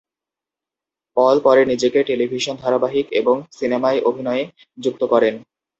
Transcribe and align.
পল 1.17 1.35
পরে 1.43 1.61
নিজেকে 1.65 1.99
টেলিভিশন 2.03 2.55
ধারাবাহিক 2.63 3.05
এবং 3.11 3.35
সিনেমায় 3.51 3.99
অভিনয়ে 4.09 4.43
যুক্ত 4.77 5.01
করেন। 5.13 5.33